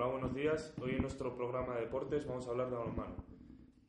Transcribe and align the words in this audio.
Hola, 0.00 0.12
buenos 0.12 0.32
días. 0.32 0.72
Hoy 0.80 0.92
en 0.92 1.02
nuestro 1.02 1.34
programa 1.34 1.74
de 1.74 1.80
deportes 1.80 2.24
vamos 2.24 2.46
a 2.46 2.50
hablar 2.50 2.70
de 2.70 2.76
balonmano. 2.76 3.16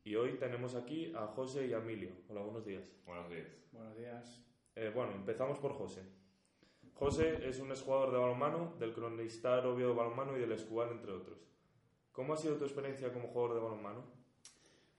Y 0.04 0.16
hoy 0.16 0.40
tenemos 0.40 0.74
aquí 0.74 1.14
a 1.16 1.28
José 1.28 1.68
y 1.68 1.74
a 1.74 1.78
Emilio. 1.78 2.10
Hola, 2.28 2.42
buenos 2.42 2.66
días. 2.66 2.92
Buenos 3.06 3.30
días. 3.30 3.46
Buenos 3.72 3.96
días. 3.96 4.44
Eh, 4.76 4.92
bueno, 4.92 5.12
empezamos 5.12 5.60
por 5.60 5.74
José. 5.74 6.02
José 6.96 7.48
es 7.48 7.60
un 7.60 7.70
exjugador 7.70 8.12
de 8.12 8.18
balonmano, 8.18 8.74
del 8.80 8.92
Cronistar 8.92 9.68
Oviedo 9.68 9.94
Balonmano 9.94 10.36
y 10.36 10.40
del 10.40 10.52
Escubal, 10.52 10.90
entre 10.94 11.12
otros. 11.12 11.48
¿Cómo 12.12 12.34
ha 12.34 12.38
sido 12.38 12.56
tu 12.56 12.64
experiencia 12.64 13.14
como 13.14 13.28
jugador 13.28 13.54
de 13.54 13.62
balonmano? 13.62 14.04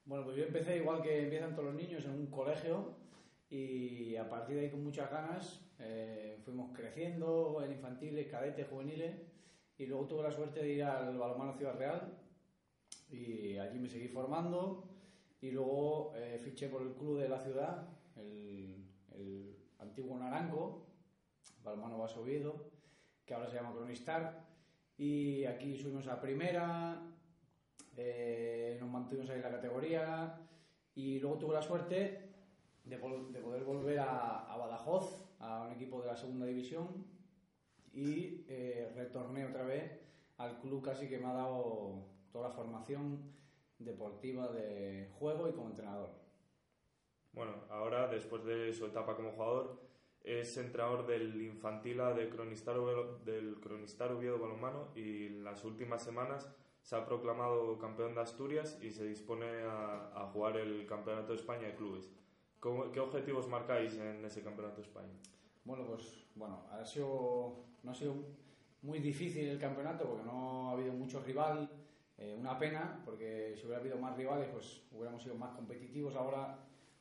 Bueno, 0.04 0.24
pues 0.24 0.36
yo 0.36 0.45
empecé 0.45 0.77
igual 0.77 1.02
que 1.02 1.24
empiezan 1.24 1.56
todos 1.56 1.72
los 1.72 1.74
niños 1.74 2.04
en 2.04 2.12
un 2.12 2.27
colegio 2.29 2.95
y 3.50 4.14
a 4.14 4.30
partir 4.30 4.54
de 4.54 4.62
ahí 4.62 4.70
con 4.70 4.84
muchas 4.84 5.11
ganas 5.11 5.68
eh, 5.80 6.38
fuimos 6.45 6.70
creciendo 6.72 7.61
en 7.64 7.72
infantiles, 7.72 8.29
cadetes, 8.29 8.68
juveniles 8.68 9.40
y 9.81 9.87
luego 9.87 10.07
tuve 10.07 10.25
la 10.25 10.31
suerte 10.31 10.61
de 10.61 10.75
ir 10.75 10.85
al 10.85 11.17
balonmano 11.17 11.55
Ciudad 11.55 11.75
Real 11.75 12.12
y 13.09 13.57
allí 13.57 13.79
me 13.79 13.88
seguí 13.88 14.09
formando 14.09 14.87
y 15.41 15.52
luego 15.52 16.12
eh, 16.16 16.38
fiché 16.38 16.69
por 16.69 16.83
el 16.83 16.93
club 16.93 17.19
de 17.19 17.30
la 17.30 17.41
ciudad, 17.41 17.88
el, 18.15 18.85
el 19.12 19.57
antiguo 19.79 20.19
Naranco, 20.19 20.87
balonmano 21.65 21.97
Vaso 21.97 22.21
Oviedo, 22.21 22.73
que 23.24 23.33
ahora 23.33 23.48
se 23.48 23.57
llama 23.57 23.73
Cronistar 23.73 24.47
y 24.98 25.47
aquí 25.47 25.79
subimos 25.79 26.07
a 26.09 26.21
primera, 26.21 27.02
eh, 27.97 28.77
nos 28.79 28.91
mantuvimos 28.91 29.30
ahí 29.30 29.37
en 29.37 29.45
la 29.45 29.51
categoría 29.51 30.47
y 30.95 31.21
luego 31.21 31.38
tuve 31.38 31.55
la 31.55 31.62
suerte 31.62 32.35
de, 32.85 32.99
de 32.99 33.41
poder 33.41 33.65
volver 33.65 34.01
a, 34.01 34.41
a 34.41 34.59
Badajoz, 34.59 35.27
a 35.38 35.62
un 35.62 35.73
equipo 35.73 36.02
de 36.02 36.09
la 36.09 36.16
segunda 36.16 36.45
división 36.45 37.19
y 37.93 38.45
eh, 38.49 38.93
retorné 38.97 39.47
otra 39.47 39.65
vez 39.65 40.01
al 40.39 40.59
club 40.61 40.83
casi 40.83 41.09
que 41.09 41.19
me 41.19 41.27
ha 41.27 41.33
dado 41.35 42.05
toda 42.33 42.49
la 42.49 42.55
formación 42.55 43.32
deportiva 43.79 44.49
de 44.49 45.09
juego 45.19 45.49
y 45.49 45.52
como 45.52 45.71
entrenador. 45.71 46.10
Bueno, 47.32 47.52
ahora, 47.69 48.09
después 48.09 48.45
de 48.45 48.73
su 48.73 48.87
etapa 48.87 49.16
como 49.16 49.32
jugador, 49.32 49.80
es 50.23 50.57
entrenador 50.59 51.07
del 51.07 51.41
Infantil 51.41 52.01
A 52.01 52.13
de 52.13 52.29
Cronistar 52.29 52.77
Oviedo- 52.77 53.19
del 53.24 53.59
Cronistar 53.60 54.13
Oviedo 54.13 54.38
Balonmano 54.38 54.93
y 54.95 55.27
en 55.27 55.45
las 55.45 55.65
últimas 55.65 56.02
semanas 56.02 56.49
se 56.82 56.97
ha 56.97 57.07
proclamado 57.07 57.79
campeón 57.79 58.15
de 58.15 58.21
Asturias 58.23 58.79
y 58.82 58.91
se 58.91 59.04
dispone 59.04 59.47
a, 59.63 60.10
a 60.15 60.27
jugar 60.32 60.57
el 60.57 60.87
Campeonato 60.87 61.32
de 61.32 61.38
España 61.38 61.69
de 61.69 61.77
Clubes. 61.77 62.10
¿Cómo- 62.59 62.91
¿Qué 62.93 63.01
objetivos 63.01 63.49
marcáis 63.49 63.95
en 63.97 64.25
ese 64.25 64.43
Campeonato 64.43 64.77
de 64.77 64.82
España? 64.82 65.15
Bueno, 65.65 65.87
pues 65.87 66.27
bueno, 66.34 66.65
ha 66.71 66.84
sido, 66.84 67.65
no 67.83 67.91
ha 67.91 67.94
sido 67.94 68.15
muy 68.83 68.99
difícil 68.99 69.49
el 69.49 69.59
campeonato 69.59 70.05
porque 70.09 70.25
no 70.25 70.71
ha 70.71 70.72
habido 70.72 70.93
mucho 70.93 71.21
rival. 71.21 71.69
eh, 72.19 72.37
una 72.39 72.59
pena, 72.59 73.00
porque 73.05 73.55
si 73.56 73.65
hubiera 73.65 73.81
habido 73.81 73.97
más 73.97 74.16
rivales, 74.16 74.49
pues 74.53 74.83
hubiéramos 74.93 75.22
sido 75.22 75.37
más 75.37 75.55
competitivos 75.56 76.15
ahora 76.16 76.59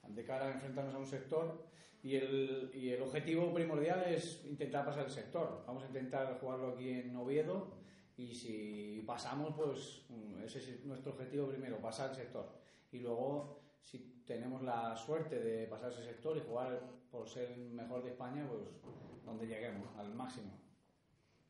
de 0.08 0.24
cara 0.24 0.48
a 0.48 0.54
enfrentarnos 0.54 0.96
a 0.96 1.00
un 1.00 1.06
sector. 1.06 1.68
Y 2.02 2.16
el, 2.16 2.72
y 2.74 2.90
el 2.92 3.02
objetivo 3.02 3.54
primordial 3.54 4.04
es 4.08 4.46
intentar 4.46 4.86
pasar 4.86 5.06
el 5.06 5.12
sector. 5.12 5.64
Vamos 5.68 5.84
a 5.84 5.88
intentar 5.88 6.40
jugarlo 6.40 6.70
aquí 6.70 6.90
en 6.92 7.14
Oviedo 7.18 7.74
y 8.16 8.34
si 8.34 9.04
pasamos, 9.06 9.54
pues 9.56 10.06
mm, 10.10 10.44
ese 10.44 10.60
es 10.60 10.86
nuestro 10.86 11.12
objetivo 11.12 11.48
primero, 11.48 11.78
pasar 11.82 12.12
el 12.12 12.16
sector. 12.16 12.50
Y 12.92 13.00
luego, 13.00 13.60
si 13.84 14.24
tenemos 14.26 14.62
la 14.62 14.96
suerte 14.96 15.40
de 15.40 15.66
pasar 15.68 15.92
ese 15.92 16.04
sector 16.04 16.38
y 16.38 16.42
jugar 16.42 16.80
por 17.12 17.28
ser 17.28 17.52
el 17.52 17.72
mejor 17.72 18.04
de 18.04 18.10
España, 18.10 18.46
pues 18.48 18.62
donde 19.26 19.48
lleguemos, 19.48 19.88
al 19.98 20.14
máximo. 20.14 20.52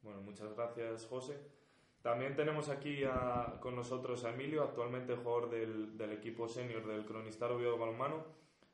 Bueno, 0.02 0.22
muchas 0.22 0.54
gracias, 0.56 1.06
José. 1.08 1.38
También 2.02 2.36
tenemos 2.36 2.70
aquí 2.70 3.04
a- 3.04 3.58
con 3.60 3.76
nosotros 3.76 4.24
a 4.24 4.30
Emilio, 4.34 4.64
actualmente 4.64 5.16
jugador 5.18 5.50
del, 5.50 5.98
del 5.98 6.14
equipo 6.14 6.48
senior 6.48 6.86
del 6.88 7.06
Cronistar 7.06 7.52
Oviedo 7.52 7.78
Balonmano 7.78 8.24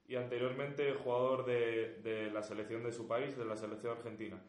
y 0.08 0.16
anteriormente 0.16 0.94
jugador 0.94 1.46
de, 1.46 2.00
de 2.04 2.30
la 2.30 2.44
selección 2.44 2.84
de 2.84 2.92
su 2.92 3.08
país, 3.08 3.36
de 3.36 3.46
la 3.46 3.58
selección 3.58 3.98
argentina. 3.98 4.40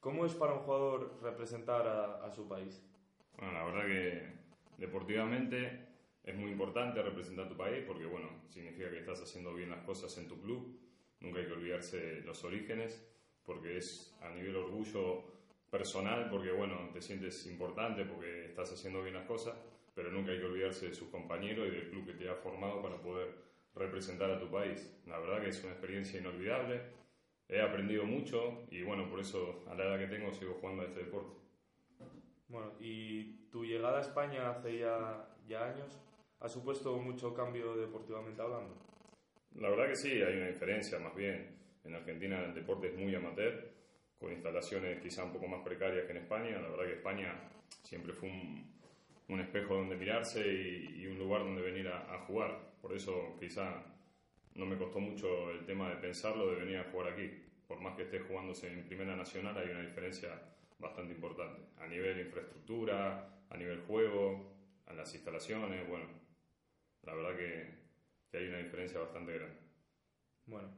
¿Cómo 0.00 0.24
es 0.24 0.34
para 0.34 0.54
un 0.54 0.60
jugador 0.60 1.18
representar 1.22 1.86
a, 1.86 2.24
a 2.24 2.30
su 2.30 2.48
país? 2.48 2.82
Bueno, 3.36 3.52
la 3.52 3.64
verdad 3.64 3.86
que 3.86 4.32
deportivamente 4.78 5.86
es 6.28 6.36
muy 6.36 6.50
importante 6.50 7.00
representar 7.00 7.48
tu 7.48 7.56
país 7.56 7.82
porque, 7.86 8.04
bueno, 8.04 8.28
significa 8.50 8.90
que 8.90 8.98
estás 8.98 9.22
haciendo 9.22 9.54
bien 9.54 9.70
las 9.70 9.82
cosas 9.84 10.16
en 10.18 10.28
tu 10.28 10.38
club. 10.38 10.78
Nunca 11.20 11.40
hay 11.40 11.46
que 11.46 11.52
olvidarse 11.52 12.20
los 12.20 12.44
orígenes 12.44 13.02
porque 13.44 13.78
es 13.78 14.14
a 14.20 14.28
nivel 14.28 14.56
orgullo 14.56 15.24
personal 15.70 16.28
porque, 16.28 16.52
bueno, 16.52 16.90
te 16.92 17.00
sientes 17.00 17.46
importante 17.46 18.04
porque 18.04 18.44
estás 18.44 18.70
haciendo 18.70 19.02
bien 19.02 19.14
las 19.14 19.26
cosas, 19.26 19.56
pero 19.94 20.12
nunca 20.12 20.32
hay 20.32 20.38
que 20.38 20.44
olvidarse 20.44 20.88
de 20.88 20.94
sus 20.94 21.08
compañeros 21.08 21.66
y 21.66 21.70
del 21.70 21.88
club 21.88 22.04
que 22.04 22.12
te 22.12 22.28
ha 22.28 22.34
formado 22.34 22.82
para 22.82 23.00
poder 23.00 23.34
representar 23.74 24.30
a 24.30 24.38
tu 24.38 24.50
país. 24.50 25.00
La 25.06 25.18
verdad 25.18 25.40
que 25.40 25.48
es 25.48 25.64
una 25.64 25.72
experiencia 25.72 26.20
inolvidable. 26.20 26.82
He 27.48 27.62
aprendido 27.62 28.04
mucho 28.04 28.66
y, 28.70 28.82
bueno, 28.82 29.08
por 29.08 29.20
eso 29.20 29.64
a 29.66 29.74
la 29.74 29.84
edad 29.84 29.98
que 29.98 30.14
tengo 30.14 30.30
sigo 30.34 30.58
jugando 30.60 30.82
a 30.82 30.86
este 30.86 31.04
deporte. 31.04 31.38
Bueno, 32.48 32.74
y 32.80 33.48
tu 33.50 33.64
llegada 33.64 33.96
a 33.96 34.02
España 34.02 34.50
hace 34.50 34.78
ya, 34.78 35.34
ya 35.46 35.64
años 35.64 35.98
ha 36.40 36.48
supuesto 36.48 36.96
mucho 36.98 37.34
cambio 37.34 37.76
deportivamente 37.76 38.40
hablando. 38.40 38.74
La 39.56 39.70
verdad 39.70 39.88
que 39.88 39.96
sí, 39.96 40.22
hay 40.22 40.36
una 40.36 40.48
diferencia 40.48 40.98
más 40.98 41.14
bien. 41.14 41.56
En 41.84 41.94
Argentina 41.94 42.44
el 42.44 42.54
deporte 42.54 42.88
es 42.88 42.96
muy 42.96 43.14
amateur, 43.14 43.72
con 44.18 44.32
instalaciones 44.32 45.00
quizá 45.00 45.24
un 45.24 45.32
poco 45.32 45.48
más 45.48 45.62
precarias 45.64 46.04
que 46.04 46.12
en 46.12 46.18
España. 46.18 46.60
La 46.60 46.68
verdad 46.68 46.84
que 46.84 46.94
España 46.94 47.50
siempre 47.82 48.12
fue 48.12 48.28
un, 48.28 48.70
un 49.28 49.40
espejo 49.40 49.74
donde 49.74 49.96
mirarse 49.96 50.46
y, 50.46 51.02
y 51.02 51.06
un 51.06 51.18
lugar 51.18 51.42
donde 51.42 51.62
venir 51.62 51.88
a, 51.88 52.14
a 52.14 52.18
jugar. 52.26 52.72
Por 52.80 52.92
eso 52.94 53.36
quizá 53.40 53.84
no 54.54 54.66
me 54.66 54.76
costó 54.76 55.00
mucho 55.00 55.50
el 55.50 55.64
tema 55.64 55.90
de 55.90 55.96
pensarlo 55.96 56.50
de 56.50 56.56
venir 56.56 56.78
a 56.78 56.90
jugar 56.90 57.12
aquí. 57.12 57.30
Por 57.66 57.80
más 57.80 57.96
que 57.96 58.04
esté 58.04 58.20
jugándose 58.20 58.72
en 58.72 58.86
Primera 58.86 59.14
Nacional 59.16 59.56
hay 59.56 59.70
una 59.70 59.82
diferencia 59.82 60.30
bastante 60.78 61.14
importante. 61.14 61.62
A 61.78 61.86
nivel 61.86 62.20
infraestructura, 62.20 63.28
a 63.50 63.56
nivel 63.56 63.80
juego, 63.80 64.52
a 64.86 64.92
las 64.94 65.14
instalaciones, 65.14 65.86
bueno, 65.88 66.06
la 67.08 67.14
verdad 67.14 67.36
que, 67.36 68.36
hay 68.36 68.48
una 68.48 68.58
diferencia 68.58 69.00
bastante 69.00 69.32
grande. 69.32 69.56
Bueno, 70.44 70.68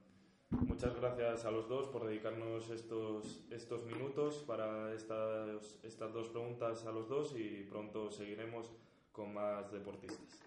muchas 0.51 0.95
gracias 0.95 1.45
a 1.45 1.51
los 1.51 1.69
dos 1.69 1.89
por 1.89 2.07
dedicarnos 2.07 2.71
estos, 2.71 3.45
estos 3.51 3.85
minutos 3.87 4.45
para 4.47 4.95
estas, 4.95 5.81
estas 5.83 6.13
dos 6.13 6.29
preguntas 6.29 6.87
a 6.87 6.93
los 6.93 7.09
dos 7.09 7.35
y 7.37 7.67
pronto 7.69 8.11
seguiremos 8.11 8.73
con 9.11 9.35
más 9.35 9.73
deportistas. 9.73 10.41